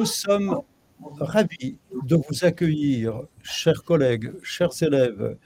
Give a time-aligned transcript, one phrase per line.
[0.00, 0.62] Nous sommes
[1.18, 1.76] ravis
[2.06, 5.36] de vous accueillir, chers collègues, chers élèves,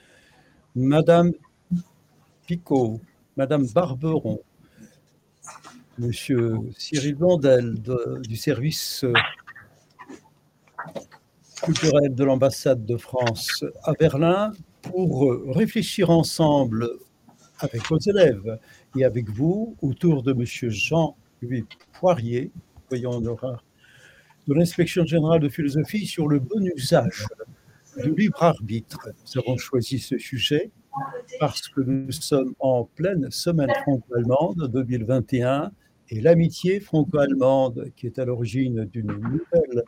[0.77, 1.33] Madame
[2.47, 3.01] Picot,
[3.37, 4.39] Madame Barberon,
[5.99, 7.75] Monsieur Cyril Blondel
[8.23, 9.05] du service
[11.65, 16.91] culturel de l'ambassade de France à Berlin pour réfléchir ensemble
[17.59, 18.61] avec vos élèves
[18.97, 22.53] et avec vous autour de Monsieur Jean-Louis Poirier,
[22.89, 23.21] voyons
[24.47, 27.27] de l'inspection générale de philosophie sur le bon usage
[28.03, 29.09] du libre arbitre.
[29.09, 30.71] Nous avons choisi ce sujet
[31.41, 35.73] parce que nous sommes en pleine semaine franco-allemande 2021
[36.11, 39.83] et l'amitié franco-allemande qui est à l'origine d'une nouvelle,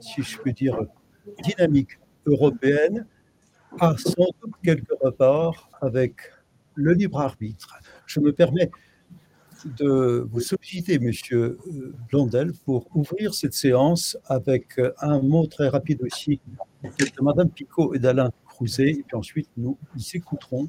[0.00, 0.78] si je puis dire,
[1.42, 3.06] dynamique européenne
[3.80, 6.16] a sans doute quelques rapports avec
[6.74, 7.78] le libre arbitre.
[8.06, 8.70] Je me permets
[9.76, 15.68] de vous solliciter, Monsieur euh, Blondel, pour ouvrir cette séance avec euh, un mot très
[15.68, 16.40] rapide aussi
[16.82, 19.76] de Madame Picot et d'Alain Crouzet, et puis ensuite nous,
[20.14, 20.68] écouterons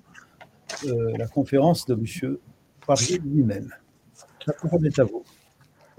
[0.86, 2.39] euh, la conférence de Monsieur
[2.81, 3.73] Poirier lui-même.
[4.45, 5.23] La parole est à vous.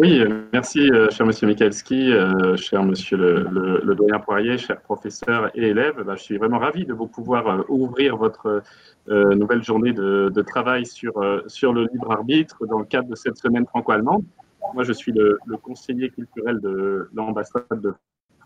[0.01, 2.11] Oui, merci, cher monsieur Michalski,
[2.57, 6.03] cher monsieur le, doyen Poirier, cher professeur et élèves.
[6.07, 8.63] Bah, je suis vraiment ravi de vous pouvoir ouvrir votre
[9.11, 13.15] euh, nouvelle journée de, travail sur, euh, sur le libre arbitre dans le cadre de
[13.15, 14.25] cette semaine franco-allemande.
[14.73, 17.93] Moi, je suis le, conseiller culturel de l'ambassade de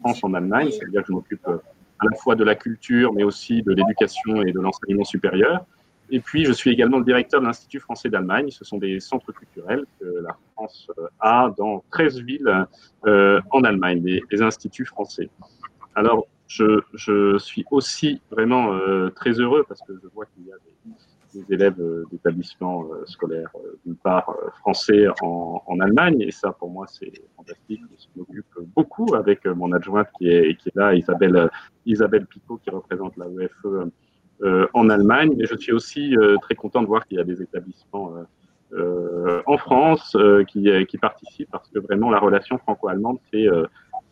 [0.00, 1.58] France en Allemagne, c'est-à-dire que je m'occupe euh,
[2.00, 5.64] à la fois de la culture, mais aussi de l'éducation et de l'enseignement supérieur.
[6.10, 8.50] Et puis, je suis également le directeur de l'Institut français d'Allemagne.
[8.50, 10.88] Ce sont des centres culturels que la France
[11.20, 12.66] a dans 13 villes
[13.05, 15.30] en Allemagne, des instituts français.
[15.94, 20.56] Alors, je, suis aussi vraiment euh, très heureux parce que je vois qu'il y a
[21.34, 23.50] des, élèves euh, d'établissements euh, scolaires,
[23.84, 27.80] d'une part français en, Allemagne, et ça pour moi c'est fantastique.
[27.98, 28.46] Je m'occupe
[28.77, 31.51] beaucoup avec mon adjointe qui est, qui est là, Isabelle,
[31.84, 33.90] Isabelle Picot, qui représente la UFE
[34.42, 35.34] en Allemagne.
[35.36, 38.12] Mais je suis aussi très content de voir qu'il y a des établissements
[39.46, 40.17] en France
[40.48, 43.46] qui, qui participent parce que vraiment la relation franco-allemande, c'est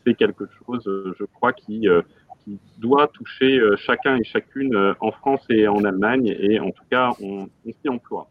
[0.04, 0.82] c'est quelque chose,
[1.18, 1.86] je crois, qui,
[2.44, 6.70] qui doit toucher euh, chacun et chacune euh, en France et en Allemagne, et en
[6.70, 8.28] tout cas, on, s'y emploie.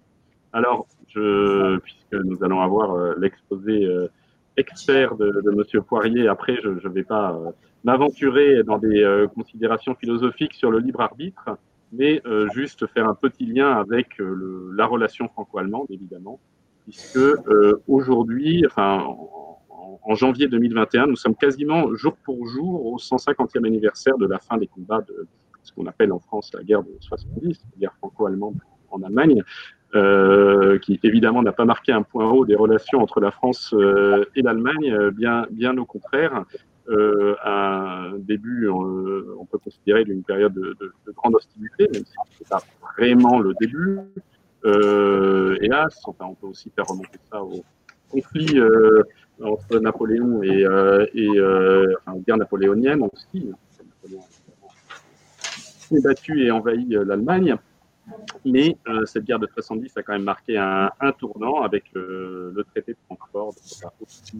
[0.53, 3.87] Alors, je, puisque nous allons avoir euh, l'exposé
[4.57, 7.37] expert de, de Monsieur Poirier, après, je ne vais pas
[7.83, 11.57] m'aventurer dans des considérations philosophiques sur le libre arbitre,
[11.91, 12.21] mais
[12.53, 16.39] juste faire un petit lien avec le, la relation franco-allemande, évidemment,
[16.83, 17.19] puisque
[17.87, 19.03] aujourd'hui, enfin,
[20.03, 24.57] en, janvier 2021, nous sommes quasiment jour pour jour au 150e anniversaire de la fin
[24.57, 25.27] des combats de
[25.63, 28.57] ce qu'on appelle en France la guerre de 70, la guerre franco-allemande
[28.89, 29.43] en Allemagne,
[29.95, 34.25] euh, qui évidemment n'a pas marqué un point haut des relations entre la France euh,
[34.35, 36.45] et l'Allemagne, euh, bien au contraire.
[36.89, 42.13] Euh, un début, on peut considérer d'une période de, de, de, grande hostilité, même si
[42.13, 42.63] ce n'est pas
[42.97, 43.99] vraiment le début.
[45.61, 47.63] hélas, enfin, on peut aussi faire remonter ça au
[48.09, 48.59] conflit
[49.43, 53.51] entre Napoléon et, euh, et euh, enfin, guerre napoléonienne aussi.
[54.03, 54.23] Napoléon
[55.91, 57.55] a battu et envahi euh, l'Allemagne.
[58.43, 58.75] Mais
[59.05, 63.53] cette guerre de 70 a quand même marqué un, tournant avec le traité de Francfort.
[63.53, 64.37] Donc, a aussi,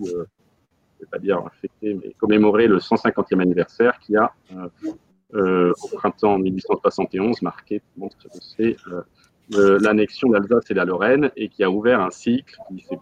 [1.01, 4.31] je ne vais pas dire fêter, mais commémorer le 150e anniversaire qui a,
[5.33, 7.81] au printemps 1871, marqué,
[8.39, 8.75] c'est
[9.49, 12.99] l'annexion d'Alsace et de la Lorraine et qui a ouvert un cycle qui s'est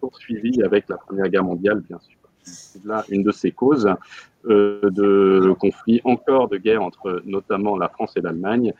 [0.00, 2.18] poursuivi avec la Première Guerre mondiale, bien sûr.
[2.42, 3.88] C'est là une de ces causes
[4.46, 8.74] euh, de conflit, encore de guerre entre notamment la France et l'Allemagne,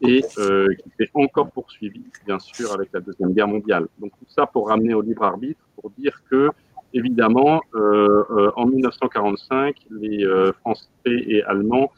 [0.00, 3.88] et euh, qui s'est encore poursuivi, bien sûr, avec la Deuxième Guerre mondiale.
[3.98, 6.50] Donc tout ça pour ramener au libre arbitre, pour dire que,
[6.94, 11.90] évidemment, euh, euh en 1945, les euh, Français et Allemands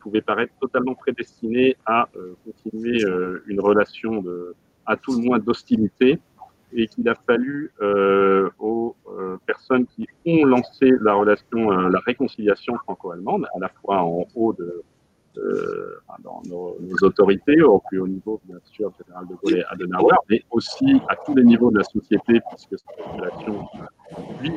[0.00, 2.08] pouvaient paraître totalement prédestinés à
[2.44, 3.04] continuer
[3.46, 4.54] une relation de,
[4.86, 6.18] à tout le moins d'hostilité
[6.74, 11.98] et qu'il a fallu euh, aux euh, personnes qui ont lancé la relation, euh, la
[12.00, 14.82] réconciliation franco-allemande, à la fois en haut de,
[16.22, 20.42] dans nos, autorités, au plus haut niveau, bien sûr, général de Gaulle et Adenauer, mais
[20.50, 23.66] aussi à tous les niveaux de la société, puisque cette relation
[24.40, 24.52] vit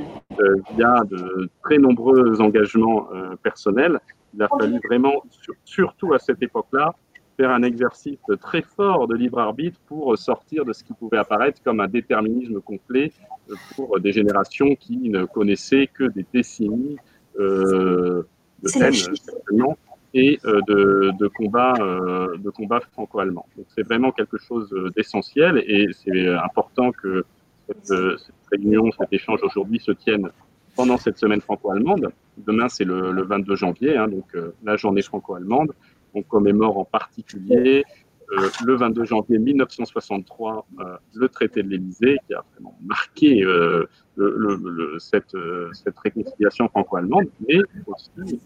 [0.75, 3.07] via de très nombreux engagements
[3.41, 3.99] personnels.
[4.33, 5.23] Il a fallu vraiment,
[5.63, 6.93] surtout à cette époque-là,
[7.37, 11.61] faire un exercice très fort de libre arbitre pour sortir de ce qui pouvait apparaître
[11.63, 13.11] comme un déterminisme complet
[13.75, 16.97] pour des générations qui ne connaissaient que des décennies
[17.39, 18.23] euh,
[18.63, 19.65] de haine
[20.15, 23.45] et euh, de, de combats euh, de combat franco-allemands.
[23.55, 27.25] Donc c'est vraiment quelque chose d'essentiel et c'est important que
[27.67, 30.29] cette, cette, réunion, cet échange aujourd'hui se tienne
[30.75, 32.11] pendant cette semaine franco-allemande.
[32.37, 34.25] Demain, c'est le, 22 janvier, hein, donc
[34.63, 35.73] la journée franco-allemande.
[36.13, 37.83] On commémore en particulier
[38.31, 43.85] euh, le 22 janvier 1963 euh, le traité de l'Élysée qui a vraiment marqué euh,
[44.97, 45.35] cette,
[46.03, 48.39] réconciliation franco-allemande, mais aussi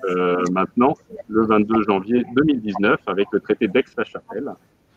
[0.52, 0.96] maintenant
[1.28, 4.52] le 22 janvier 2019 avec le traité d'Aix-la-Chapelle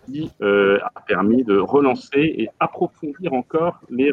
[0.07, 4.11] qui a permis de relancer et approfondir encore les,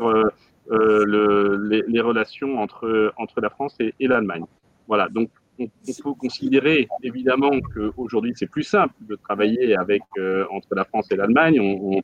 [2.01, 3.11] relations entre,
[3.41, 4.45] la France et, l'Allemagne.
[4.87, 5.07] Voilà,
[5.59, 5.67] on,
[6.03, 11.15] peut considérer évidemment qu'aujourd'hui c'est plus simple de travailler avec euh, entre la France et
[11.15, 12.01] l'Allemagne,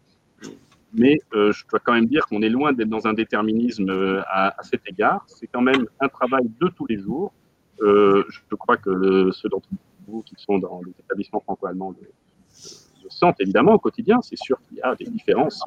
[0.94, 4.22] mais euh, je dois quand même dire qu'on est loin d'être dans un déterminisme euh,
[4.28, 5.24] à, cet égard.
[5.28, 7.34] C'est quand même un travail de tous les jours.
[7.80, 9.70] je crois que ceux d'entre
[10.08, 12.08] vous qui sont dans les établissements franco-allemands le,
[13.10, 14.22] sentent évidemment au quotidien.
[14.22, 15.64] C'est sûr qu'il y a des différences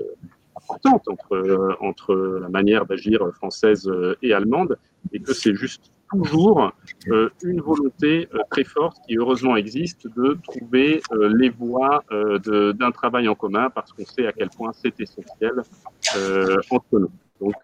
[0.57, 3.89] importantes entre, entre la manière d'agir française
[4.23, 4.77] et allemande
[5.13, 6.73] et que c'est juste toujours
[7.09, 12.91] euh, une volonté euh, très forte qui heureusement existe de trouver euh, les voies d'un
[12.91, 15.53] travail en commun parce qu'on sait à quel point c'est essentiel
[16.71, 17.11] entre nous.
[17.41, 17.55] Donc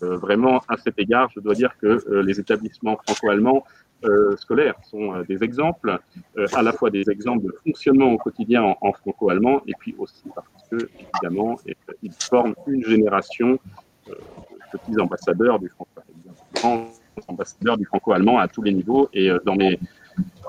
[0.00, 3.64] vraiment à cet égard, je dois dire que les établissements franco-allemands
[4.36, 5.98] scolaires sont des exemples,
[6.52, 10.68] à la fois des exemples de fonctionnement au quotidien en, franco-allemand et puis aussi parce
[10.70, 11.56] que évidemment
[12.02, 13.58] ils forment une génération
[14.06, 14.16] de
[14.72, 16.90] petits ambassadeurs du franco-allemand
[17.28, 19.08] ambassadeur du franco-allemand à tous les niveaux.
[19.12, 19.78] Et euh, dans mes,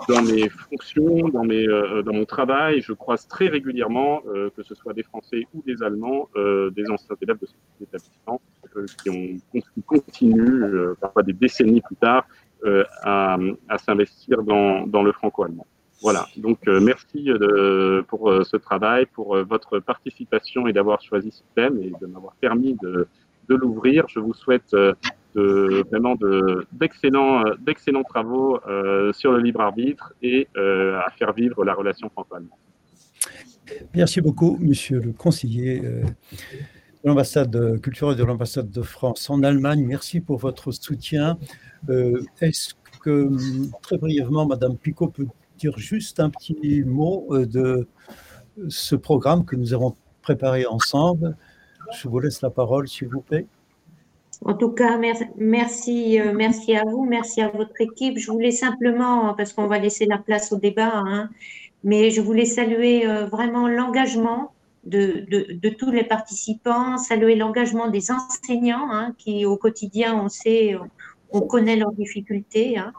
[0.07, 4.63] dans mes fonctions, dans, mes, euh, dans mon travail, je croise très régulièrement, euh, que
[4.63, 8.41] ce soit des Français ou des Allemands, des anciens élèves de cet établissement,
[9.01, 12.25] qui, ont, qui continuent, parfois des décennies plus tard,
[13.03, 13.37] à,
[13.69, 15.67] à s'investir dans, dans le franco-allemand.
[16.01, 17.29] Voilà, donc merci
[18.07, 22.75] pour ce travail, pour votre participation et d'avoir choisi ce thème et de m'avoir permis
[22.81, 23.07] de,
[23.49, 24.05] de l'ouvrir.
[24.09, 24.75] Je vous souhaite
[25.35, 26.15] de, vraiment
[26.71, 32.09] d'excellents d'excellents travaux euh, sur le libre arbitre et euh, à faire vivre la relation
[32.09, 32.57] franco-allemande.
[33.93, 36.09] Merci beaucoup, monsieur le conseiller euh, de
[37.03, 39.83] l'ambassade culturelle de l'ambassade de France en Allemagne.
[39.85, 41.37] Merci pour votre soutien.
[42.41, 43.29] Est-ce que,
[43.81, 45.27] très brièvement, madame Picot peut
[45.57, 47.87] dire juste un petit mot de
[48.69, 51.35] ce programme que nous avons préparé ensemble?
[51.93, 53.45] Je vous laisse la parole, s'il vous plaît.
[54.43, 54.99] En tout cas,
[55.37, 58.17] merci, euh, merci, à vous, merci à votre équipe.
[58.17, 61.29] Je voulais simplement, parce qu'on va laisser la place au débat, hein,
[61.83, 64.51] mais je voulais saluer euh, vraiment l'engagement
[64.83, 65.25] de,
[65.79, 70.75] tous les participants, saluer l'engagement des enseignants hein, qui, au quotidien, on sait,
[71.31, 72.77] on connaît leurs difficultés.
[72.77, 72.93] Hein.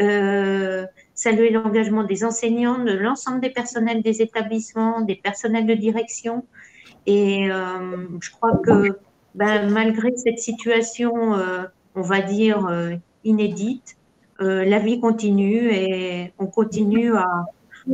[0.00, 6.44] Euh, saluer l'engagement des enseignants, de l'ensemble des personnels des établissements, des personnels de direction.
[7.06, 8.96] Et je crois que
[9.34, 11.64] ben, malgré cette situation, euh,
[11.94, 12.94] on va dire, euh,
[13.24, 13.96] inédite,
[14.40, 17.26] euh, la vie continue et on continue à,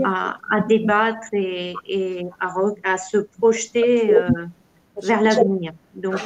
[0.05, 2.55] à, débattre et, et à,
[2.85, 4.15] à, se projeter
[5.03, 5.73] vers l'avenir.
[5.95, 6.21] Donc,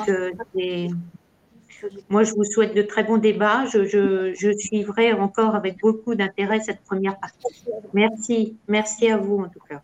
[2.09, 3.67] moi, je vous souhaite de très bons débats.
[3.67, 7.65] Je, je, je suivrai encore avec beaucoup d'intérêt cette première partie.
[7.93, 8.57] Merci.
[8.69, 9.83] Merci à vous, en tout cas.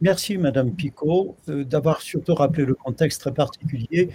[0.00, 4.10] Merci, Madame Picot, d'avoir surtout rappelé le contexte très particulier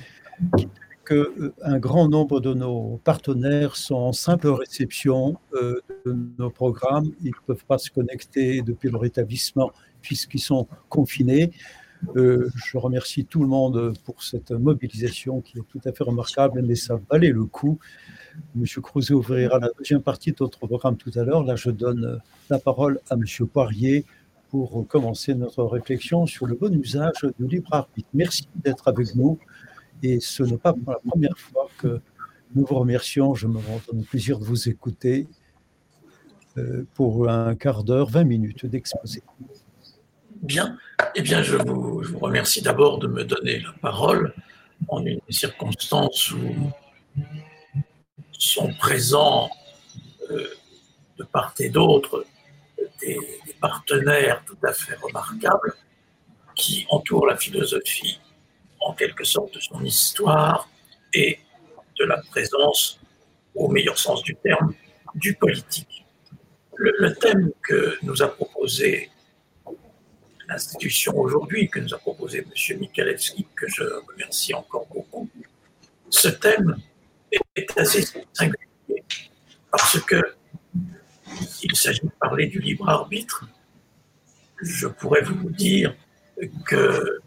[1.06, 7.12] qu'un euh, grand nombre de nos partenaires sont en simple réception euh, de nos programmes.
[7.22, 9.72] Ils ne peuvent pas se connecter depuis leur établissement
[10.02, 11.52] puisqu'ils sont confinés.
[12.18, 16.62] Euh, je remercie tout le monde pour cette mobilisation qui est tout à fait remarquable,
[16.62, 17.80] mais ça valait le coup.
[18.56, 21.44] Monsieur Crouzet ouvrira la deuxième partie de notre programme tout à l'heure.
[21.44, 24.06] Là, je donne la parole à Monsieur Poirier
[24.50, 28.10] pour commencer notre réflexion sur le bon usage du libre arbitre.
[28.14, 29.40] Merci d'être avec nous.
[30.04, 32.02] Et ce n'est pas la première fois que
[32.54, 33.34] nous vous remercions.
[33.36, 35.28] Je me rends le plaisir de vous écouter
[36.58, 39.24] euh, pour un quart d'heure, 20 minutes d'exposé.
[40.42, 40.78] Bien.
[41.16, 44.34] Eh bien, je vous, remercie d'abord de me donner la parole
[44.90, 46.54] en une circonstance où
[48.38, 49.50] sont présents
[50.32, 50.48] euh,
[51.18, 52.26] de part et d'autre
[53.00, 53.18] des
[53.62, 55.74] partenaires tout à fait remarquables
[56.56, 58.20] qui entourent la philosophie
[58.84, 60.70] en quelque sorte de son histoire
[61.14, 61.40] et
[62.00, 63.00] de la présence,
[63.56, 64.74] au meilleur sens du terme,
[65.16, 66.06] du politique.
[66.76, 69.10] Le, thème que nous a proposé
[70.48, 72.80] l'institution aujourd'hui, que nous a proposé M.
[72.80, 75.30] Michalewski, que je remercie encore beaucoup,
[76.10, 76.76] ce thème
[77.56, 79.04] est assez singulier
[79.72, 80.36] parce que
[81.64, 83.48] il s'agit de parler du libre arbitre.
[84.62, 85.96] Je pourrais vous dire
[86.66, 87.20] que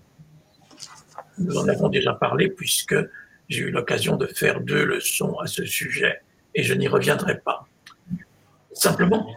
[1.38, 2.97] nous en avons déjà parlé puisque
[3.49, 6.21] j'ai eu l'occasion de faire deux leçons à ce sujet
[6.55, 7.66] et je n'y reviendrai pas.
[8.73, 9.35] Simplement,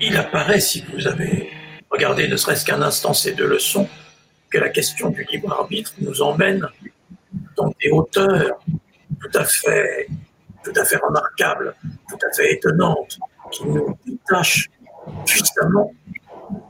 [0.00, 1.50] il apparaît, si vous avez
[1.90, 3.88] regardé ne serait-ce qu'un instant ces deux leçons,
[4.50, 6.66] que la question du libre arbitre nous emmène
[7.56, 8.60] dans des hauteurs
[9.20, 10.06] tout à fait,
[10.64, 11.74] tout à fait remarquables,
[12.08, 13.18] tout à fait étonnantes,
[13.52, 14.70] qui nous détachent
[15.26, 15.92] justement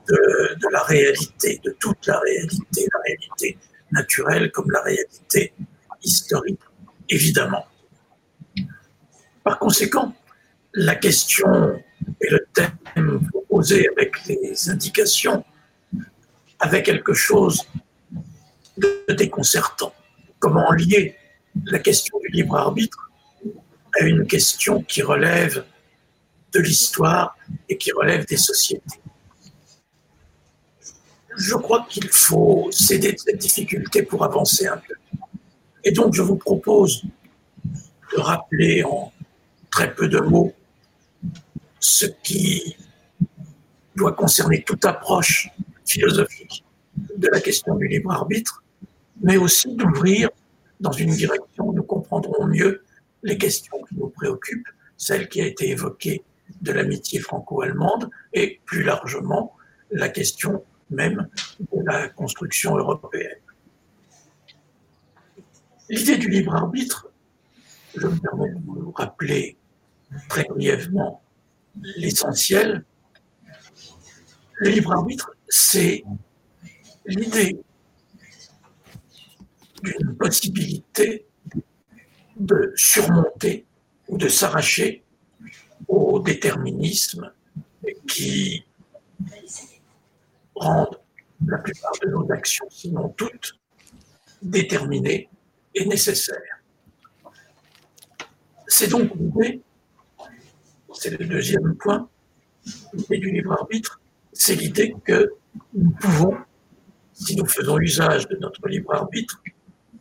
[0.08, 3.58] de, de, la réalité, de toute la réalité, la réalité
[3.92, 5.52] naturelle comme la réalité
[6.02, 6.60] historique,
[7.08, 7.66] évidemment.
[9.44, 10.14] Par conséquent,
[10.74, 11.82] la question
[12.20, 15.44] et le thème proposé avec les indications
[16.58, 17.62] avait quelque chose
[18.76, 19.94] de déconcertant.
[20.38, 21.16] Comment lier
[21.64, 23.10] la question du libre arbitre
[23.98, 25.64] à une question qui relève
[26.52, 27.36] de l'histoire
[27.68, 29.00] et qui relève des sociétés?
[31.40, 34.94] Je crois qu'il faut céder de cette difficulté pour avancer un peu.
[35.84, 37.02] Et donc je vous propose
[38.12, 39.10] de rappeler en
[39.70, 40.52] très peu de mots
[41.78, 42.76] ce qui
[43.96, 45.48] doit concerner toute approche
[45.86, 46.62] philosophique
[47.16, 48.62] de la question du libre arbitre,
[49.22, 50.28] mais aussi d'ouvrir
[50.78, 52.84] dans une direction où nous comprendrons mieux
[53.22, 54.68] les questions qui nous préoccupent,
[54.98, 56.22] celle qui a été évoquée
[56.60, 59.54] de l'amitié franco-allemande et plus largement
[59.90, 61.28] la question même
[61.60, 63.38] de la construction européenne.
[65.88, 67.10] L'idée du libre arbitre,
[67.96, 69.56] je me permets de vous rappeler
[70.28, 71.22] très brièvement
[71.96, 72.84] l'essentiel.
[74.54, 76.04] Le libre arbitre, c'est
[77.06, 77.58] l'idée
[79.82, 81.26] d'une possibilité
[82.36, 83.66] de surmonter
[84.08, 85.02] ou de s'arracher
[85.88, 87.32] au déterminisme
[88.06, 88.64] qui
[90.60, 91.00] rendent
[91.46, 93.58] la plupart de nos actions, sinon toutes,
[94.42, 95.28] déterminées
[95.74, 96.62] et nécessaires.
[98.66, 99.62] C'est donc l'idée
[101.00, 102.08] c'est le deuxième point,
[102.92, 104.00] l'idée du libre arbitre,
[104.32, 105.32] c'est l'idée que
[105.74, 106.36] nous pouvons,
[107.12, 109.42] si nous faisons usage de notre libre arbitre,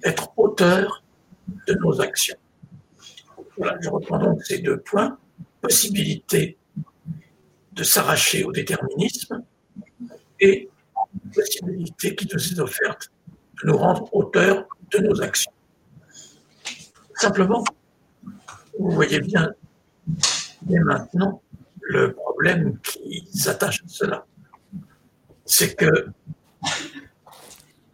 [0.04, 1.04] être auteurs
[1.68, 2.38] de nos actions.
[3.58, 5.18] Voilà, je reprends donc ces deux points.
[5.62, 6.58] Possibilité
[7.74, 9.44] de s'arracher au déterminisme
[10.40, 10.70] et
[11.34, 13.12] possibilité qui nous est offerte
[13.62, 15.52] de nous rendre auteurs de nos actions.
[17.16, 17.64] Simplement,
[18.80, 19.54] vous voyez bien
[20.68, 21.42] mais maintenant,
[21.82, 24.26] le problème qui s'attache à cela,
[25.46, 26.08] c'est que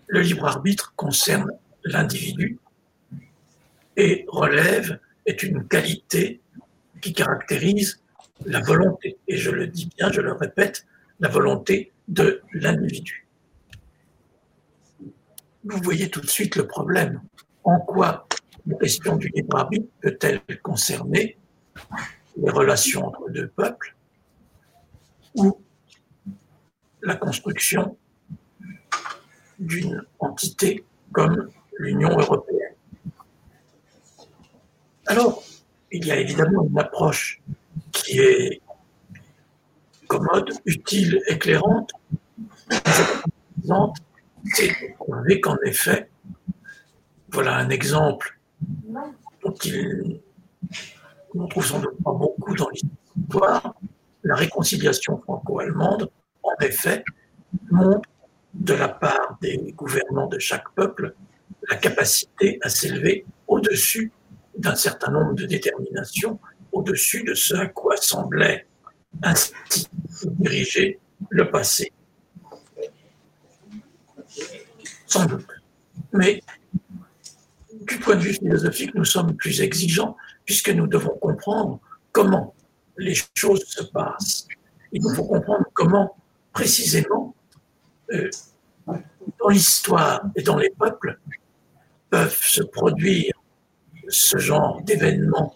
[0.08, 1.52] le libre arbitre concerne
[1.84, 2.60] l'individu
[3.98, 6.42] et relève, est une qualité
[7.02, 8.02] qui caractérise
[8.46, 10.86] la volonté, et je le dis bien, je le répète,
[11.20, 13.28] la volonté de l'individu.
[15.64, 17.22] Vous voyez tout de suite le problème.
[17.64, 18.28] En quoi
[18.68, 21.38] la question du libre arbitre peut-elle concerner
[22.38, 23.96] les relations entre deux peuples
[25.36, 25.60] ou
[27.02, 27.98] la construction
[29.60, 32.76] d'une entité comme l'Union européenne?
[35.08, 35.44] Alors,
[35.92, 37.42] il y a évidemment une approche
[37.92, 38.62] qui est
[40.18, 41.92] commode, utile, éclairante,
[44.54, 44.96] c'est
[45.42, 46.10] qu'en effet,
[47.32, 48.40] voilà un exemple
[49.44, 50.22] dont il
[51.38, 53.76] on trouve sans doute pas beaucoup dans l'histoire,
[54.24, 56.10] la réconciliation franco-allemande,
[56.44, 57.04] en effet,
[57.70, 58.10] montre
[58.54, 61.14] de la part des gouvernants de chaque peuple
[61.70, 64.14] la capacité à s'élever au-dessus
[64.58, 66.40] d'un certain nombre de déterminations,
[66.72, 68.66] au-dessus de ce à quoi semblait
[69.24, 69.54] ainsi
[70.40, 71.92] diriger le passé.
[75.08, 75.48] Sans doute.
[76.14, 76.42] Mais
[77.82, 81.80] du point de vue philosophique, nous sommes plus exigeants puisque nous devons comprendre
[82.12, 82.54] comment
[82.98, 84.48] les choses se passent.
[84.92, 86.16] Il nous faut comprendre comment,
[86.54, 87.36] précisément,
[88.12, 88.30] euh,
[88.88, 91.20] dans l'histoire et dans les peuples,
[92.10, 93.34] peuvent se produire
[94.08, 95.56] ce genre d'événements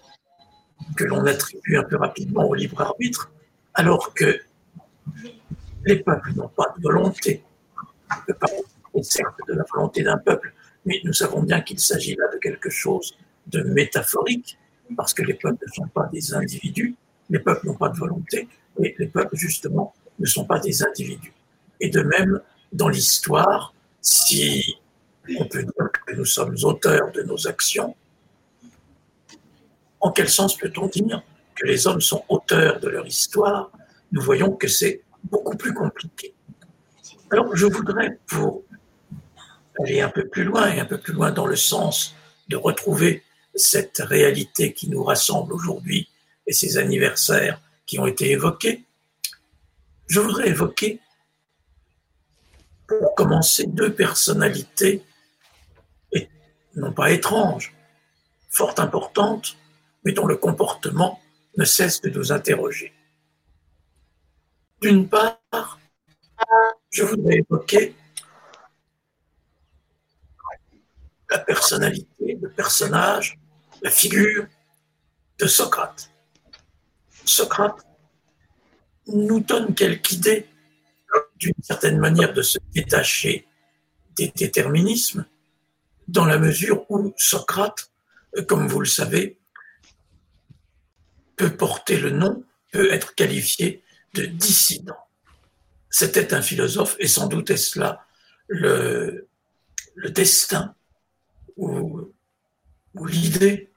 [0.95, 3.31] que l'on attribue un peu rapidement au libre arbitre,
[3.79, 4.41] alors que
[5.85, 7.41] les peuples n'ont pas de volonté.
[8.11, 8.61] On peut parler
[9.01, 10.53] certes de la volonté d'un peuple,
[10.85, 13.15] mais nous savons bien qu'il s'agit là de quelque chose
[13.47, 14.57] de métaphorique,
[14.97, 16.93] parce que les peuples ne sont pas des individus,
[17.29, 18.49] les peuples n'ont pas de volonté,
[18.83, 21.31] et les peuples, justement, ne sont pas des individus.
[21.79, 22.41] Et de même,
[22.73, 24.75] dans l'histoire, si
[25.39, 27.95] on peut dire que nous sommes auteurs de nos actions,
[30.01, 31.23] en quel sens peut-on dire
[31.59, 33.71] que les hommes sont auteurs de leur histoire
[34.11, 36.33] Nous voyons que c'est beaucoup plus compliqué.
[37.31, 38.63] Alors, je voudrais, pour
[39.79, 42.15] aller un peu plus loin et un peu plus loin dans le sens
[42.47, 43.23] de retrouver
[43.53, 46.09] cette réalité qui nous rassemble aujourd'hui
[46.47, 48.85] et ces anniversaires qui ont été évoqués,
[50.07, 50.99] je voudrais évoquer,
[52.87, 55.03] pour commencer, deux personnalités,
[56.75, 57.75] non pas étranges,
[58.49, 59.55] fort importantes,
[60.03, 61.19] mais dont le comportement
[61.57, 62.93] ne cesse de nous interroger.
[64.81, 65.79] D'une part,
[66.89, 67.95] je voudrais évoquer
[71.29, 73.37] la personnalité, le personnage,
[73.81, 74.47] la figure
[75.37, 76.09] de Socrate.
[77.25, 77.85] Socrate
[79.07, 80.47] nous donne quelque idée
[81.37, 83.47] d'une certaine manière de se détacher
[84.15, 85.25] des déterminismes,
[86.07, 87.91] dans la mesure où Socrate,
[88.47, 89.38] comme vous le savez,
[91.39, 92.43] peut porter le nom,
[92.73, 93.81] peut être qualifié
[94.13, 94.97] de dissident.
[95.89, 98.05] C'était un philosophe, et sans doute est-ce là
[98.49, 99.25] le,
[100.09, 100.75] destin
[101.55, 102.11] ou,
[102.93, 103.69] ou l'idée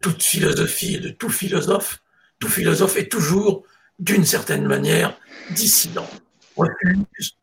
[0.00, 2.02] toute philosophie et de tout philosophe.
[2.38, 3.64] Tout philosophe est toujours,
[3.98, 5.18] d'une certaine manière,
[5.50, 6.08] dissident,
[6.56, 7.36] refuse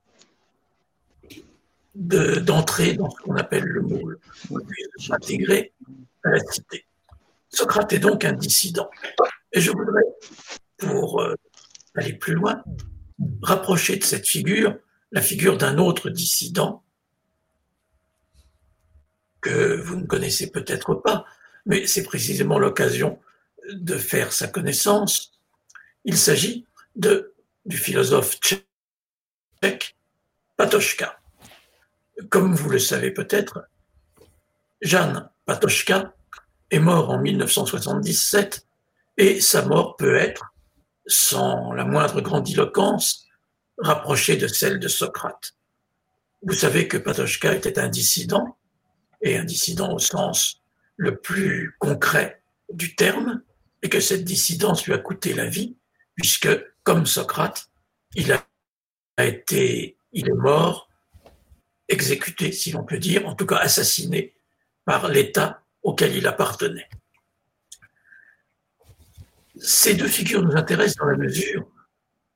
[1.94, 5.72] d'entrer dans ce qu'on appelle le moule, refuse de s'intégrer
[6.24, 6.86] à la cité.
[7.56, 8.90] Socrate est donc un dissident.
[9.54, 10.04] Et je voudrais,
[10.78, 11.36] pour euh,
[11.96, 12.62] aller plus loin,
[13.42, 14.78] rapprocher de cette figure
[15.12, 16.84] la figure d'un autre dissident
[19.40, 21.26] que vous ne connaissez peut-être pas,
[21.66, 23.20] mais c'est précisément l'occasion
[23.72, 25.40] de faire sa connaissance.
[26.04, 27.34] Il s'agit de,
[27.66, 29.96] du philosophe tchèque
[30.58, 31.22] Patochka.
[32.30, 33.66] Comme vous le savez peut-être,
[34.82, 36.14] Jan Patochka
[36.72, 38.66] est mort en 1977
[39.18, 40.54] et sa mort peut être,
[41.08, 43.26] sans la moindre grandiloquence,
[43.78, 45.54] rapprochée de celle de Socrate.
[46.42, 48.58] Vous savez que Patochka était un dissident,
[49.22, 50.62] et un dissident au sens
[50.98, 53.42] le plus concret du terme,
[53.82, 55.78] et que cette dissidence lui a coûté la vie,
[56.16, 56.50] puisque,
[56.84, 57.70] comme Socrate,
[58.16, 58.46] il a
[59.18, 60.90] été, il est mort,
[61.88, 64.36] exécuté, si l'on peut dire, en tout cas assassiné
[64.86, 66.90] par l'État auquel il appartenait.
[69.58, 71.66] Ces deux figures nous intéressent dans la mesure,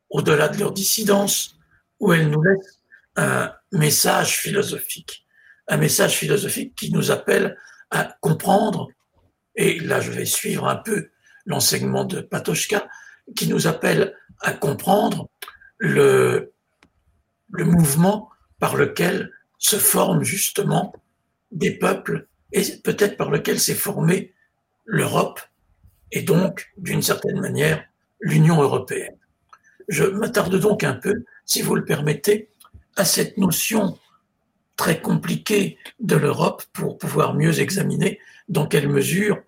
[0.09, 1.57] au-delà de leur dissidence,
[1.99, 2.79] où elles nous laissent
[3.15, 5.25] un message philosophique,
[5.67, 7.57] un message philosophique qui nous appelle
[7.89, 8.87] à comprendre,
[9.55, 11.09] et là je vais suivre un peu
[11.47, 12.87] l'enseignement de Patochka,
[13.35, 15.27] qui nous appelle à comprendre
[15.79, 16.53] le,
[17.49, 20.93] le mouvement par lequel se forment justement
[21.51, 24.33] des peuples et peut-être par lequel s'est formée
[24.85, 25.39] l'Europe
[26.11, 27.83] et donc, d'une certaine manière,
[28.19, 29.17] l'Union européenne.
[29.87, 32.49] Je m'attarde donc un peu, si vous le permettez,
[32.95, 33.97] à cette notion
[34.75, 39.41] très compliquée de l'Europe pour pouvoir mieux examiner dans quelle mesure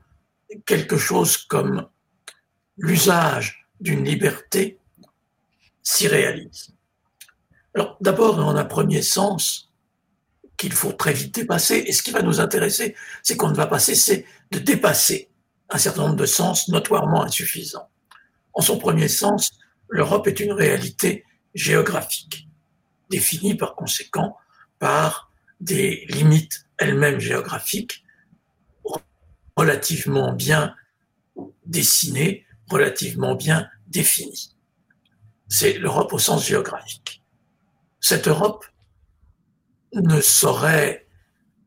[0.65, 1.87] quelque chose comme
[2.77, 4.79] l'usage d'une liberté
[5.83, 6.73] s'y réalise.
[7.73, 9.70] Alors d'abord, en un premier sens,
[10.61, 11.83] qu'il faut très vite dépasser.
[11.87, 15.31] Et ce qui va nous intéresser, c'est qu'on ne va pas cesser de dépasser
[15.71, 17.89] un certain nombre de sens notoirement insuffisants.
[18.53, 19.57] En son premier sens,
[19.89, 22.47] l'Europe est une réalité géographique,
[23.09, 24.37] définie par conséquent
[24.77, 28.03] par des limites elles-mêmes géographiques
[29.57, 30.75] relativement bien
[31.65, 34.55] dessinées, relativement bien définies.
[35.47, 37.23] C'est l'Europe au sens géographique.
[37.99, 38.65] Cette Europe
[39.93, 41.07] ne saurait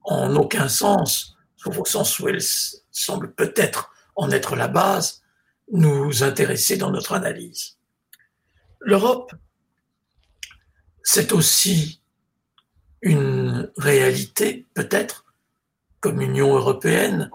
[0.05, 2.43] en aucun sens, sauf au sens où elle
[2.91, 5.23] semble peut-être en être la base,
[5.73, 7.79] nous intéresser dans notre analyse.
[8.81, 9.33] L'Europe,
[11.03, 12.03] c'est aussi
[13.03, 15.25] une réalité, peut-être,
[16.01, 17.31] comme Union européenne,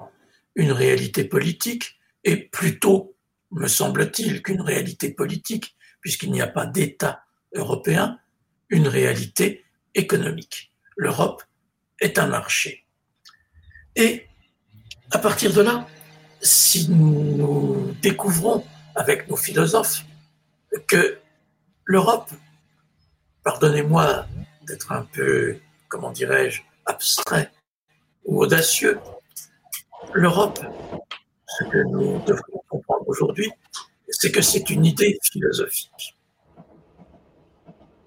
[0.55, 3.15] une réalité politique, et plutôt,
[3.51, 7.23] me semble-t-il, qu'une réalité politique, puisqu'il n'y a pas d'État
[7.53, 8.19] européen,
[8.69, 10.68] une réalité économique
[10.99, 11.43] l'Europe
[12.01, 12.85] est un marché.
[13.95, 14.27] Et
[15.11, 15.87] à partir de là,
[16.41, 20.03] si nous découvrons avec nos philosophes
[20.87, 21.17] que
[21.85, 22.29] l'Europe,
[23.43, 24.25] pardonnez-moi
[24.67, 25.57] d'être un peu,
[25.87, 27.49] comment dirais-je, abstrait
[28.25, 28.99] ou audacieux,
[30.13, 30.59] l'Europe,
[31.47, 33.49] ce que nous devons comprendre aujourd'hui,
[34.09, 36.17] c'est que c'est une idée philosophique.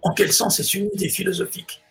[0.03, 1.82] En quel sens est-ce une idée philosophique?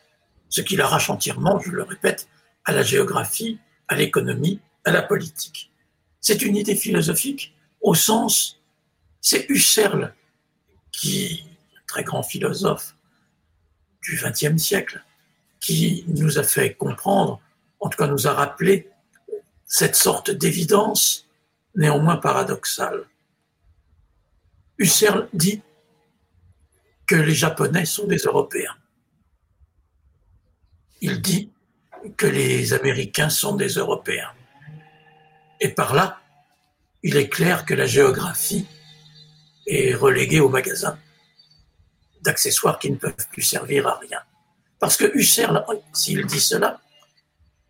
[0.51, 2.27] Ce qui l'arrache entièrement, je le répète,
[2.65, 5.71] à la géographie, à l'économie, à la politique.
[6.19, 8.61] C'est une idée philosophique au sens,
[9.21, 10.13] c'est Husserl,
[10.91, 11.45] qui,
[11.87, 12.95] très grand philosophe
[14.03, 15.03] du XXe siècle,
[15.59, 17.39] qui nous a fait comprendre,
[17.79, 18.89] en tout cas nous a rappelé
[19.65, 21.27] cette sorte d'évidence
[21.75, 23.05] néanmoins paradoxale.
[24.77, 25.61] Husserl dit
[27.07, 28.75] que les Japonais sont des Européens.
[31.01, 31.51] Il dit
[32.17, 34.31] que les Américains sont des Européens.
[35.59, 36.21] Et par là,
[37.03, 38.67] il est clair que la géographie
[39.67, 40.97] est reléguée au magasin
[42.21, 44.19] d'accessoires qui ne peuvent plus servir à rien.
[44.79, 46.81] Parce que Husserl, s'il dit cela,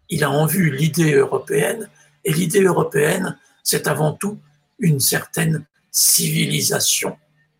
[0.09, 1.89] il a en vue l'idée européenne,
[2.23, 4.39] et l'idée européenne, c'est avant tout
[4.79, 7.17] une certaine civilisation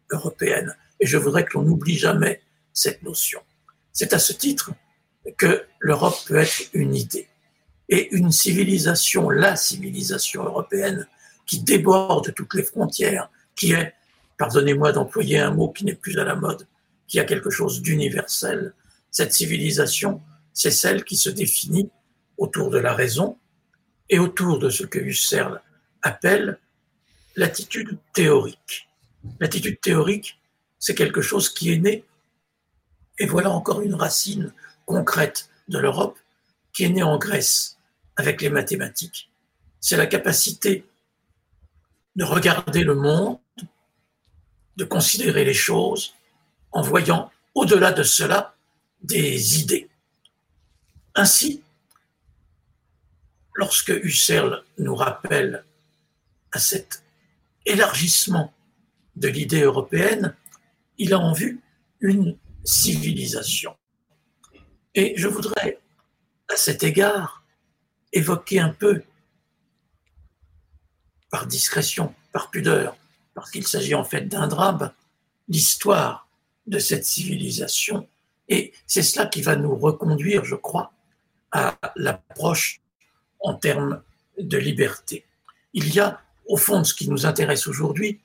[0.10, 0.76] européenne.
[1.00, 2.42] Et je voudrais que l'on n'oublie jamais
[2.74, 3.42] cette notion.
[3.94, 4.72] C'est à ce titre
[5.38, 7.28] que l'Europe peut être une idée.
[7.90, 11.08] Et une civilisation, la civilisation européenne,
[11.46, 13.94] qui déborde toutes les frontières, qui est,
[14.38, 16.68] pardonnez-moi d'employer un mot qui n'est plus à la mode,
[17.08, 18.74] qui a quelque chose d'universel,
[19.12, 20.22] cette civilisation,
[20.54, 21.90] c'est celle qui se définit
[22.38, 23.38] autour de la raison
[24.10, 25.62] et autour de ce que Husserl
[26.02, 26.58] appelle
[27.36, 28.90] l'attitude théorique.
[29.40, 30.40] L'attitude théorique,
[30.80, 32.06] c'est quelque chose qui est né,
[33.20, 34.54] et voilà encore une racine
[34.86, 36.17] concrète de l'Europe,
[36.74, 37.78] qui est née en Grèce
[38.15, 39.30] avec les mathématiques.
[39.80, 40.86] C'est la capacité
[42.15, 43.39] de regarder le monde,
[44.78, 46.13] de considérer les choses
[46.72, 48.56] en voyant au-delà de cela
[49.02, 49.89] des idées.
[51.15, 51.62] Ainsi,
[53.56, 55.65] lorsque Husserl nous rappelle
[56.52, 57.04] à cet
[57.65, 58.54] élargissement
[59.15, 60.36] de l'idée européenne,
[60.98, 61.60] il a en vue
[62.00, 63.76] une civilisation.
[64.93, 65.80] Et je voudrais,
[66.49, 67.43] à cet égard,
[68.12, 69.04] évoquer un peu,
[71.30, 72.97] par discrétion, par pudeur,
[73.34, 74.91] parce qu'il s'agit en fait d'un drame,
[75.47, 76.27] l'histoire
[76.67, 78.08] de cette civilisation.
[78.49, 80.91] Et c'est cela qui va nous reconduire, je crois,
[81.51, 82.82] à l'approche
[83.39, 84.01] en termes
[84.38, 85.25] de liberté.
[85.73, 88.19] Il y a, au fond de ce qui nous intéresse aujourd'hui,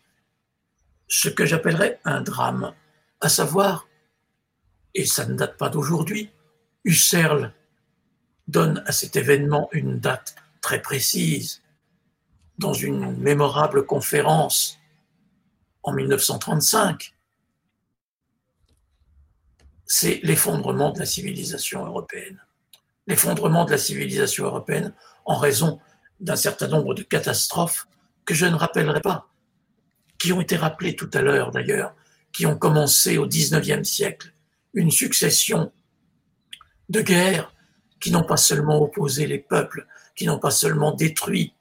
[1.08, 2.74] ce que j'appellerais un drame,
[3.20, 3.86] à savoir,
[4.94, 6.30] et ça ne date pas d'aujourd'hui,
[6.86, 7.52] Husserl
[8.46, 11.62] donne à cet événement une date très précise
[12.58, 14.78] dans une mémorable conférence
[15.82, 17.12] en 1935.
[19.84, 22.40] C'est l'effondrement de la civilisation européenne.
[23.08, 24.94] L'effondrement de la civilisation européenne
[25.24, 25.80] en raison
[26.20, 27.88] d'un certain nombre de catastrophes
[28.24, 29.28] que je ne rappellerai pas,
[30.18, 31.94] qui ont été rappelées tout à l'heure d'ailleurs,
[32.32, 34.32] qui ont commencé au XIXe siècle,
[34.72, 35.72] une succession
[36.88, 37.52] de guerres
[38.00, 41.54] qui n'ont pas seulement opposé les peuples, qui n'ont pas seulement détruit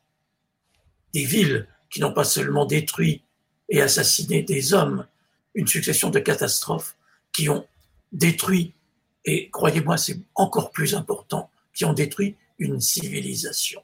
[1.14, 3.24] des villes, qui n'ont pas seulement détruit
[3.70, 5.08] et assassiné des hommes,
[5.54, 6.96] une succession de catastrophes
[7.32, 7.66] qui ont
[8.12, 8.74] détruit,
[9.24, 13.82] et croyez-moi, c'est encore plus important, qui ont détruit une civilisation.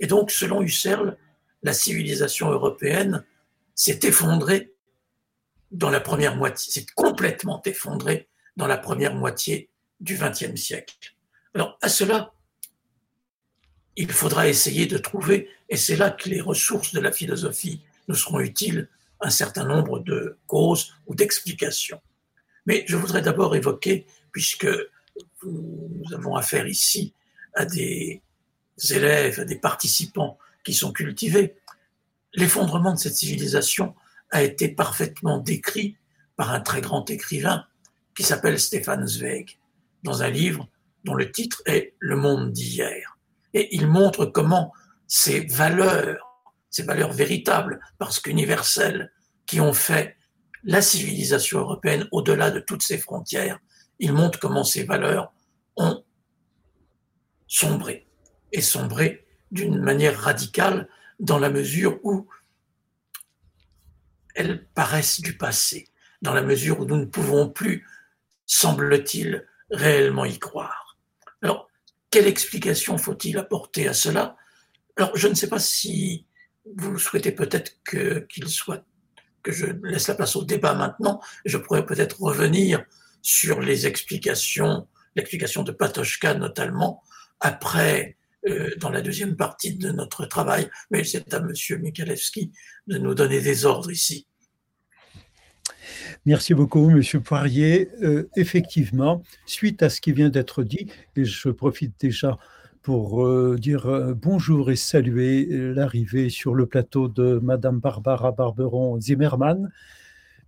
[0.00, 1.16] Et donc, selon Husserl,
[1.62, 3.24] la civilisation européenne
[3.74, 4.72] s'est effondrée
[5.72, 9.68] dans la première moitié, s'est complètement effondrée dans la première moitié
[10.00, 11.14] du XXe siècle.
[11.54, 12.32] Alors, à cela,
[13.96, 18.14] il faudra essayer de trouver, et c'est là que les ressources de la philosophie nous
[18.14, 18.88] seront utiles,
[19.20, 22.00] un certain nombre de causes ou d'explications.
[22.66, 24.68] Mais je voudrais d'abord évoquer, puisque
[25.42, 27.14] nous avons affaire ici
[27.54, 28.20] à des
[28.90, 31.56] élèves, à des participants qui sont cultivés,
[32.34, 33.94] l'effondrement de cette civilisation
[34.30, 35.96] a été parfaitement décrit
[36.36, 37.64] par un très grand écrivain
[38.14, 39.58] qui s'appelle Stéphane Zweig,
[40.02, 40.68] dans un livre
[41.04, 43.18] dont le titre est Le monde d'hier.
[43.54, 44.72] Et il montre comment
[45.06, 49.12] ces valeurs, ces valeurs véritables, parce qu'universelles,
[49.46, 50.16] qui ont fait
[50.64, 53.60] la civilisation européenne au-delà de toutes ses frontières,
[53.98, 55.32] il montre comment ces valeurs
[55.76, 56.04] ont
[57.46, 58.08] sombré,
[58.52, 60.88] et sombré d'une manière radicale
[61.20, 62.28] dans la mesure où
[64.34, 65.88] elles paraissent du passé,
[66.20, 67.86] dans la mesure où nous ne pouvons plus,
[68.44, 70.96] semble-t-il, réellement y croire.
[71.42, 71.68] Alors,
[72.10, 74.36] quelle explication faut-il apporter à cela?
[74.96, 76.26] Alors, je ne sais pas si
[76.76, 78.84] vous souhaitez peut-être qu'il soit
[79.42, 81.20] que je laisse la place au débat maintenant.
[81.44, 82.84] Je pourrais peut-être revenir
[83.22, 87.02] sur les explications, l'explication de Patochka notamment,
[87.40, 88.16] après,
[88.48, 90.68] euh, dans la deuxième partie de notre travail.
[90.90, 91.52] Mais c'est à M.
[91.80, 92.52] Mikalewski
[92.86, 94.26] de nous donner des ordres ici.
[96.26, 97.88] Merci beaucoup, Monsieur Poirier.
[98.02, 102.36] Euh, effectivement, suite à ce qui vient d'être dit, et je profite déjà
[102.82, 109.00] pour euh, dire euh, bonjour et saluer l'arrivée sur le plateau de Madame Barbara Barberon
[109.00, 109.70] Zimmermann.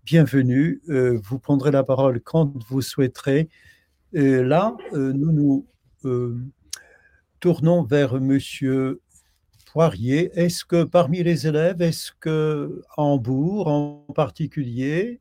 [0.04, 0.82] Bienvenue.
[0.88, 3.48] vous prendrez la parole quand vous souhaiterez.
[4.12, 5.66] là, nous nous
[7.38, 9.00] tournons vers Monsieur
[9.66, 15.20] Poirier, est-ce que parmi les élèves, est-ce que Hambourg en particulier,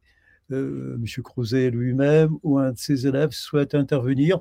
[0.52, 1.24] euh, M.
[1.24, 4.40] Crouzet lui-même ou un de ses élèves souhaite intervenir,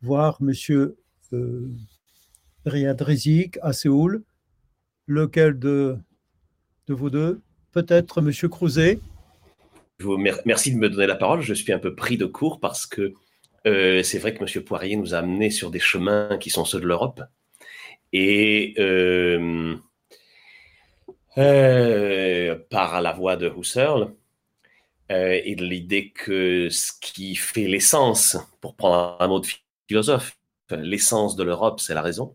[0.00, 0.52] voir M.
[1.32, 1.70] Euh,
[2.66, 3.02] Riyad
[3.62, 4.22] à Séoul,
[5.06, 5.96] lequel de,
[6.86, 7.40] de vous deux?
[7.72, 8.30] Peut-être M.
[8.50, 8.98] Crouzet
[10.44, 11.40] Merci de me donner la parole.
[11.42, 13.14] Je suis un peu pris de court parce que
[13.66, 14.64] euh, c'est vrai que M.
[14.64, 17.22] Poirier nous a amenés sur des chemins qui sont ceux de l'Europe.
[18.12, 19.76] Et euh,
[21.38, 24.12] euh, par la voix de Husserl,
[25.12, 29.46] et de l'idée que ce qui fait l'essence, pour prendre un mot de
[29.86, 30.38] philosophe,
[30.70, 32.34] l'essence de l'Europe, c'est la raison.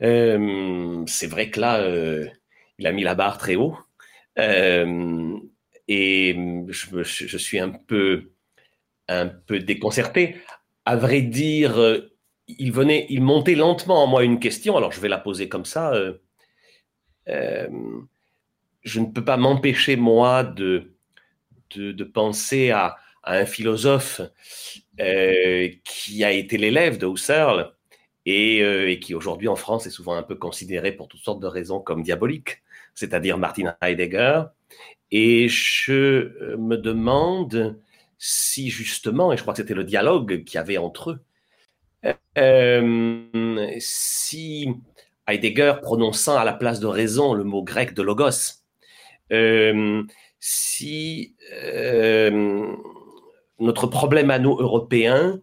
[0.00, 1.86] c'est vrai que là,
[2.78, 3.76] il a mis la barre très haut.
[4.38, 6.36] et
[6.68, 8.34] je, je, suis un peu
[9.08, 10.36] un peu déconcerté.
[10.84, 12.14] À vrai dire, euh,
[12.48, 14.76] il venait, il montait lentement en moi une question.
[14.76, 15.92] Alors je vais la poser comme ça.
[15.92, 16.14] Euh,
[17.28, 17.68] euh,
[18.82, 20.93] je ne peux pas m'empêcher moi de,
[21.76, 24.20] de, penser à, un philosophe
[24.96, 27.72] qui a été l'élève de Husserl
[28.26, 31.46] et, et qui aujourd'hui en France est souvent un peu considéré pour toutes sortes de
[31.46, 32.62] raisons comme diabolique,
[32.94, 34.42] c'est-à-dire Martin Heidegger.
[35.10, 37.78] Et je me demande
[38.18, 43.70] si justement, et je crois que c'était le dialogue qu'il y avait entre eux, euh,
[43.78, 44.68] si
[45.26, 48.62] Heidegger prononçant à la place de raison le mot grec de logos,
[49.32, 50.02] euh,
[50.46, 52.76] si euh,
[53.58, 55.40] notre problème à nous Européens,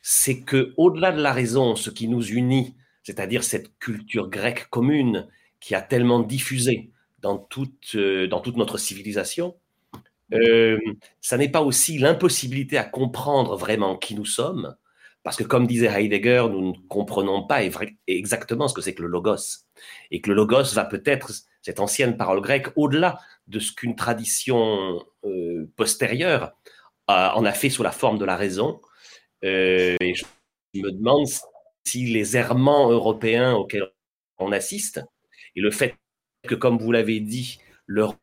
[0.00, 5.28] c'est que au-delà de la raison, ce qui nous unit, c'est-à-dire cette culture grecque commune
[5.60, 9.54] qui a tellement diffusé dans toute, dans toute notre civilisation,
[10.32, 10.78] euh,
[11.20, 14.74] ça n'est pas aussi l'impossibilité à comprendre vraiment qui nous sommes,
[15.24, 17.60] parce que comme disait Heidegger, nous ne comprenons pas
[18.06, 19.66] exactement ce que c'est que le logos,
[20.10, 21.32] et que le logos va peut-être,
[21.68, 26.54] cette ancienne parole grecque, au-delà de ce qu'une tradition euh, postérieure
[27.08, 28.80] en a fait sous la forme de la raison.
[29.44, 30.24] Euh, je
[30.76, 31.26] me demande
[31.84, 33.90] si les errements européens auxquels
[34.38, 35.04] on assiste,
[35.56, 35.94] et le fait
[36.46, 38.14] que, comme vous l'avez dit, leur,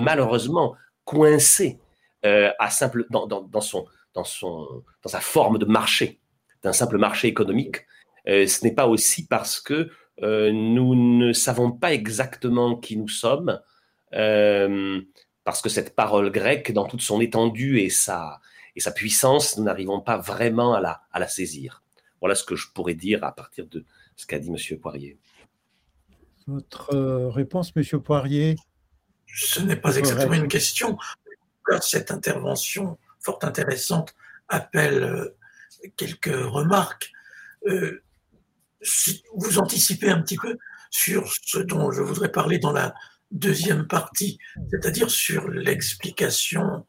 [0.00, 1.78] malheureusement, coincé
[2.24, 3.28] euh, à simple, dans,
[3.60, 6.18] son, dans, son, dans sa forme de marché,
[6.62, 7.84] d'un simple marché économique,
[8.26, 9.90] euh, ce n'est pas aussi parce que
[10.22, 13.60] euh, nous ne savons pas exactement qui nous sommes,
[14.10, 18.40] parce que cette parole grecque, dans toute son étendue et sa,
[18.74, 21.82] et sa puissance, nous n'arrivons pas vraiment à la, à la saisir.
[22.20, 23.84] Voilà ce que je pourrais dire à partir de
[24.16, 24.78] ce qu'a dit M.
[24.78, 25.18] Poirier.
[26.46, 26.94] Votre
[27.28, 28.00] réponse, M.
[28.00, 28.56] Poirier?
[29.26, 30.96] Ce n'est pas exactement une question.
[31.80, 34.14] Cette intervention fort intéressante
[34.48, 35.36] appelle euh,
[35.96, 37.12] quelques remarques.
[37.66, 38.02] Euh,
[39.34, 40.56] vous anticipez un petit peu
[40.90, 42.94] sur ce dont je voudrais parler dans la
[43.30, 44.38] deuxième partie,
[44.70, 46.86] c'est-à-dire sur l'explication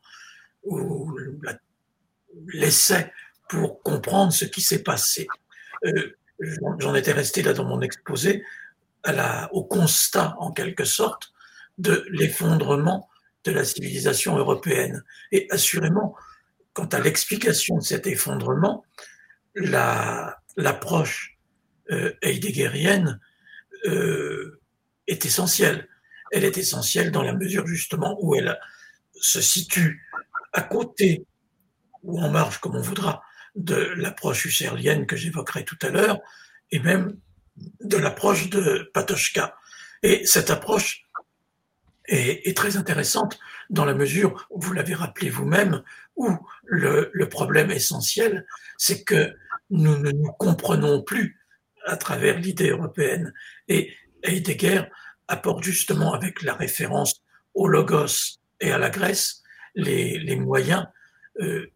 [0.64, 1.18] ou
[2.48, 3.12] l'essai
[3.50, 5.28] pour comprendre ce qui s'est passé.
[5.86, 6.16] Euh,
[6.80, 8.44] j'en étais resté là dans mon exposé
[9.52, 11.32] au constat en quelque sorte
[11.78, 13.10] de l'effondrement
[13.46, 15.04] de la civilisation européenne.
[15.32, 16.16] Et assurément,
[16.74, 18.84] quant à l'explication de cet effondrement,
[20.58, 21.37] l'approche
[21.92, 23.20] euh, heideggerienne
[23.86, 24.60] euh,
[25.08, 25.88] est essentielle.
[26.32, 28.58] Elle est essentielle dans la mesure justement où elle
[29.14, 30.06] se situe
[30.54, 31.26] à côté
[32.04, 33.22] ou en marge, comme on voudra,
[33.56, 36.20] de l'approche husserlienne que j'évoquerai tout à l'heure,
[36.72, 37.18] et même
[37.82, 39.56] de l'approche de Patochka.
[40.04, 41.08] Et cette approche
[42.06, 45.84] est, très intéressante dans la mesure, vous l'avez rappelé vous-même,
[46.16, 46.30] où
[46.64, 48.46] le, problème essentiel,
[48.78, 49.36] c'est que
[49.70, 51.37] nous ne nous comprenons plus
[51.88, 53.34] à travers l'idée européenne.
[53.68, 54.84] Et Heidegger
[55.28, 57.22] apporte justement avec la référence
[57.54, 59.44] au logos et à la Grèce
[59.76, 60.88] les, les moyens,
[61.40, 61.68] euh,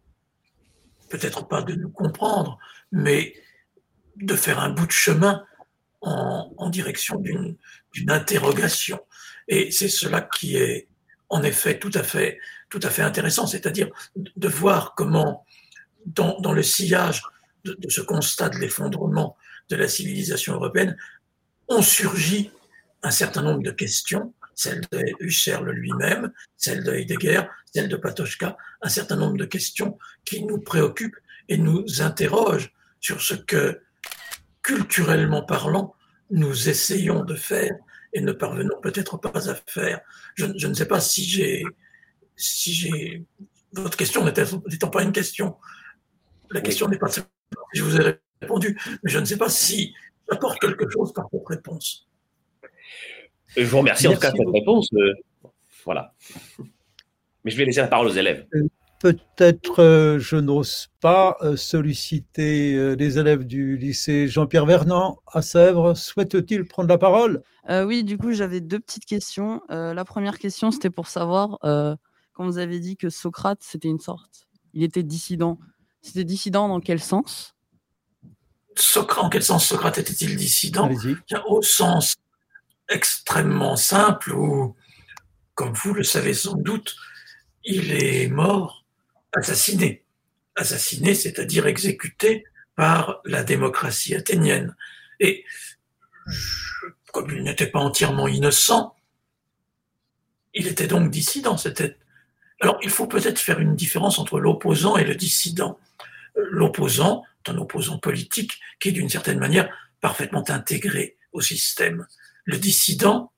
[1.10, 2.58] peut-être pas de nous comprendre,
[2.92, 3.36] mais
[4.16, 5.44] de faire un bout de chemin
[6.02, 7.58] en, en direction d'une
[8.10, 9.00] interrogation.
[9.48, 10.88] Et c'est cela qui est
[11.30, 15.46] en effet tout à fait, tout à fait intéressant, c'est-à-dire de voir comment,
[16.06, 17.22] dans, dans le sillage
[17.64, 19.38] de, ce constat de l'effondrement
[19.72, 20.98] de la civilisation européenne,
[21.68, 22.52] ont surgi
[23.04, 28.58] un certain nombre de questions, celle de Husserl lui-même, celle de Heidegger, celle de Patochka,
[28.82, 33.82] un certain nombre de questions qui nous préoccupent et nous interrogent sur ce que,
[34.62, 35.96] culturellement parlant,
[36.30, 37.76] nous essayons de faire
[38.14, 40.02] et ne parvenons peut-être pas à faire.
[40.36, 41.64] Je, ne sais pas si j'ai,
[42.36, 43.26] si j'ai,
[43.74, 45.56] votre question n'étant pas une question,
[46.52, 47.10] la question n'est pas
[47.74, 49.94] je vous ai répondu, mais je ne sais pas si
[50.30, 52.08] j'apporte quelque chose par votre réponse.
[53.56, 54.90] Je vous remercie en tout cas de cette réponse.
[54.94, 55.14] Euh,
[55.84, 56.14] voilà.
[57.44, 58.46] Mais je vais laisser la parole aux élèves.
[58.54, 58.68] Euh,
[59.00, 65.96] peut-être euh, je n'ose pas solliciter les élèves du lycée Jean-Pierre Vernant à Sèvres.
[65.96, 67.42] Souhaite-t-il prendre la parole?
[67.70, 69.62] Oui, du coup, j'avais deux petites questions.
[69.70, 74.48] la première question, c'était pour savoir, quand vous avez dit que Socrate, c'était une sorte,
[74.74, 75.60] il était dissident.
[76.02, 77.56] C'était dissident dans quel sens?
[78.76, 80.90] Socrate, en quel sens Socrate était-il dissident?
[81.46, 82.16] Au sens
[82.90, 84.76] extrêmement simple où,
[85.56, 86.96] comme vous le savez sans doute,
[87.64, 88.86] il est mort
[89.34, 90.04] assassiné.
[90.56, 92.44] Assassiné, c'est-à-dire exécuté
[92.76, 94.76] par la démocratie athénienne.
[95.20, 95.46] Et
[97.14, 98.96] comme il n'était pas entièrement innocent,
[100.54, 101.58] il était donc dissident.
[101.58, 101.98] C'était...
[102.60, 105.80] Alors, il faut peut-être faire une différence entre l'opposant et le dissident.
[106.36, 112.06] L'opposant un opposant politique qui est d'une certaine manière parfaitement intégré au système
[112.46, 113.32] le dissident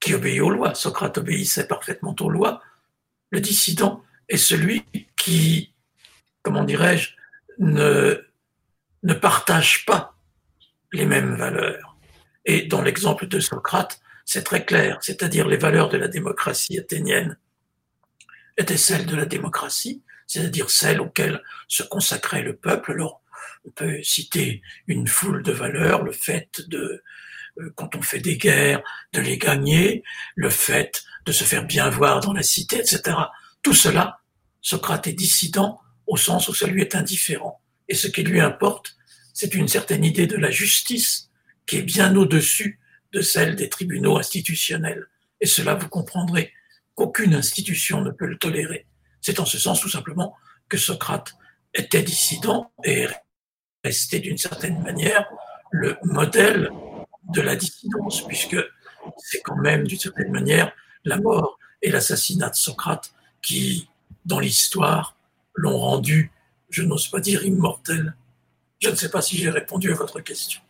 [0.00, 0.74] qui obéit aux lois.
[0.74, 2.62] Socrate obéissait parfaitement aux lois.
[3.30, 4.84] Le dissident est celui
[5.16, 5.72] qui,
[6.42, 7.10] comment dirais-je,
[7.58, 8.22] ne,
[9.02, 10.16] ne partage pas
[10.92, 11.96] les mêmes valeurs.
[12.44, 17.38] Et dans l'exemple de Socrate, c'est très clair, c'est-à-dire les valeurs de la démocratie athénienne
[18.56, 22.92] étaient celles de la démocratie, c'est-à-dire celles auxquelles se consacrait le peuple.
[22.92, 23.22] Alors,
[23.64, 27.02] on peut citer une foule de valeurs, le fait de
[27.58, 28.82] euh, quand on fait des guerres,
[29.12, 30.02] de les gagner,
[30.34, 33.16] le fait de se faire bien voir dans la cité, etc.
[33.62, 34.20] Tout cela,
[34.60, 37.60] Socrate est dissident au sens où ça lui est indifférent.
[37.88, 38.96] Et ce qui lui importe,
[39.34, 41.30] c'est une certaine idée de la justice
[41.66, 42.80] qui est bien au-dessus
[43.12, 45.06] de celle des tribunaux institutionnels.
[45.40, 46.52] Et cela, vous comprendrez
[46.94, 48.86] qu'aucune institution ne peut le tolérer.
[49.22, 50.36] C'est en ce sens tout simplement
[50.68, 51.34] que Socrate
[51.72, 53.06] était dissident et
[53.82, 55.26] resté d'une certaine manière
[55.70, 56.70] le modèle
[57.32, 58.58] de la dissidence, puisque
[59.16, 60.72] c'est quand même, d'une certaine manière,
[61.04, 63.88] la mort et l'assassinat de Socrate qui,
[64.26, 65.16] dans l'histoire,
[65.54, 66.30] l'ont rendu,
[66.68, 68.14] je n'ose pas dire immortel.
[68.80, 70.60] Je ne sais pas si j'ai répondu à votre question.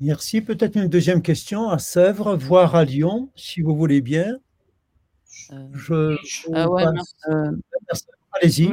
[0.00, 0.40] Merci.
[0.40, 4.38] Peut-être une deuxième question à Sèvres, voire à Lyon, si vous voulez bien.
[5.52, 6.16] Euh, je,
[7.28, 7.50] euh,
[8.32, 8.72] Allez-y.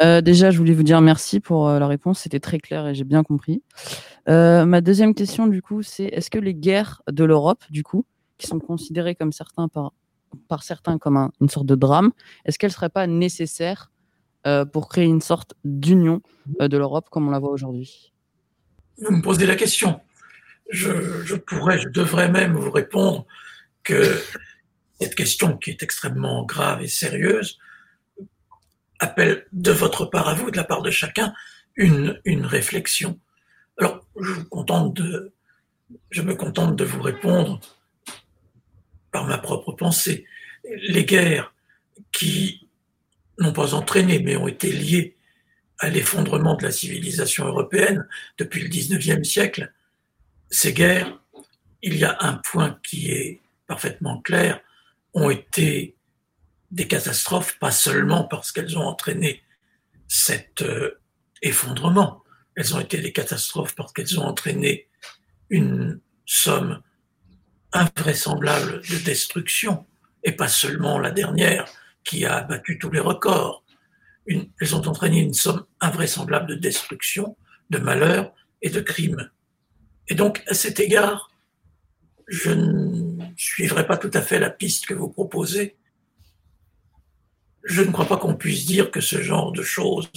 [0.00, 2.20] Euh, déjà, je voulais vous dire merci pour la réponse.
[2.20, 3.62] C'était très clair et j'ai bien compris.
[4.28, 8.04] Euh, ma deuxième question, du coup, c'est est-ce que les guerres de l'Europe, du coup,
[8.36, 9.92] qui sont considérées comme certains par,
[10.48, 12.12] par certains comme une sorte de drame,
[12.44, 13.90] est-ce qu'elles ne seraient pas nécessaires
[14.46, 16.20] euh, pour créer une sorte d'union
[16.60, 18.12] euh, de l'Europe comme on la voit aujourd'hui?
[18.98, 20.00] Vous me posez la question.
[20.70, 23.24] Je, je, pourrais, je devrais même vous répondre
[23.82, 24.14] que
[25.00, 27.58] cette question, qui est extrêmement grave et sérieuse,
[28.98, 31.32] appelle de votre part à vous, de la part de chacun,
[31.76, 33.18] une, une réflexion.
[33.78, 35.32] Alors, je, contente de,
[36.10, 37.60] je me contente de vous répondre
[39.12, 40.26] par ma propre pensée.
[40.88, 41.54] Les guerres
[42.10, 42.68] qui
[43.38, 45.16] n'ont pas entraîné, mais ont été liées
[45.78, 48.06] à l'effondrement de la civilisation européenne
[48.36, 49.72] depuis le 19e siècle,
[50.50, 51.20] ces guerres,
[51.82, 54.60] il y a un point qui est parfaitement clair,
[55.14, 55.96] ont été
[56.70, 59.42] des catastrophes, pas seulement parce qu'elles ont entraîné
[60.06, 61.00] cet euh,
[61.42, 62.22] effondrement,
[62.56, 64.88] elles ont été des catastrophes parce qu'elles ont entraîné
[65.50, 66.82] une somme
[67.72, 69.86] invraisemblable de destruction,
[70.24, 71.66] et pas seulement la dernière
[72.04, 73.64] qui a battu tous les records.
[74.26, 77.36] elles ont entraîné une somme invraisemblable de destruction,
[77.70, 79.30] de malheur et de crimes.
[80.08, 81.30] Et donc, à cet égard,
[82.26, 83.07] je ne
[83.38, 85.76] suivrai pas tout à fait la piste que vous proposez.
[87.64, 90.10] Je ne crois pas qu'on puisse dire que ce genre de choses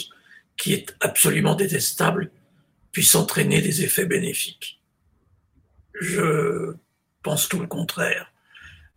[0.57, 2.31] qui est absolument détestable
[2.91, 4.81] puisse entraîner des effets bénéfiques.
[5.99, 6.73] Je
[7.23, 8.31] pense tout le contraire.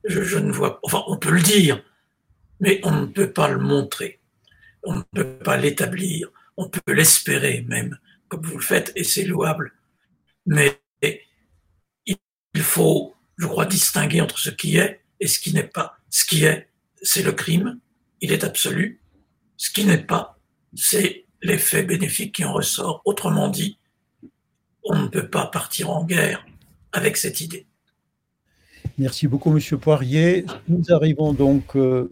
[0.05, 1.83] Je, ne vois, enfin, on peut le dire,
[2.61, 4.21] mais on ne peut pas le montrer.
[4.83, 6.31] On ne peut pas l'établir.
[6.57, 9.73] On peut l'espérer même, comme vous le faites, et c'est louable.
[10.47, 10.81] Mais
[12.55, 15.97] il faut, je crois, distinguer entre ce qui est et ce qui n'est pas.
[16.11, 16.69] Ce qui est,
[17.03, 17.79] c'est le crime,
[18.21, 19.01] il est absolu.
[19.57, 20.39] Ce qui n'est pas,
[20.75, 23.03] c'est l'effet bénéfique qui en ressort.
[23.05, 23.79] Autrement dit,
[24.85, 26.45] on ne peut pas partir en guerre
[26.93, 27.67] avec cette idée.
[28.99, 30.47] Merci beaucoup, Monsieur Poirier.
[30.69, 32.11] Nous arrivons donc euh,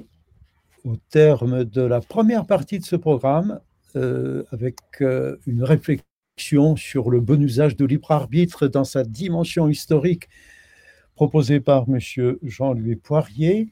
[0.84, 3.60] au terme de la première partie de ce programme
[3.94, 9.68] euh, avec euh, une réflexion sur le bon usage de libre arbitre dans sa dimension
[9.68, 10.28] historique
[11.22, 13.68] proposée par Monsieur Jean-Louis Poirier.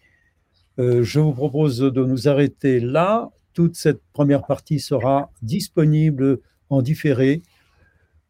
[0.78, 6.38] je vous propose de nous arrêter là toute cette première partie sera disponible
[6.68, 7.42] en différé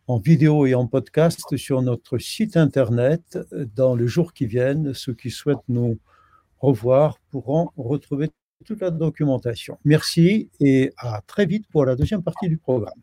[0.07, 3.39] en vidéo et en podcast sur notre site internet
[3.77, 4.95] dans les jours qui viennent.
[4.95, 5.99] Ceux qui souhaitent nous
[6.59, 8.31] revoir pourront retrouver
[8.65, 9.77] toute la documentation.
[9.85, 13.03] Merci et à très vite pour la deuxième partie du programme.